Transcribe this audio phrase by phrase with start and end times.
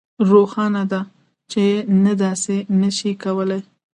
[0.29, 1.01] روښانه ده
[1.51, 1.63] چې
[2.03, 3.61] نه داسې نشئ کولی